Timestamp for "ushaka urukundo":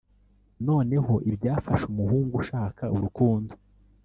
2.41-3.53